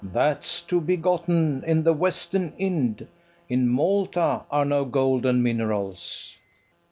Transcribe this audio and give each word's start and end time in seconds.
That's 0.03 0.63
to 0.63 0.81
be 0.81 0.97
gotten 0.97 1.63
in 1.63 1.83
the 1.83 1.93
Western 1.93 2.53
Inde: 2.57 3.07
In 3.47 3.67
Malta 3.69 4.41
are 4.49 4.65
no 4.65 4.83
golden 4.83 5.43
minerals. 5.43 6.35
BASSO. 6.35 6.39